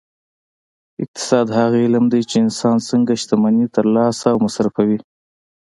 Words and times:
اقتصاد 1.03 1.47
هغه 1.59 1.77
علم 1.85 2.05
دی 2.13 2.21
چې 2.29 2.35
انسان 2.45 2.77
څنګه 2.89 3.13
شتمني 3.21 3.65
ترلاسه 3.75 4.25
او 4.31 4.37
مصرفوي 4.45 4.99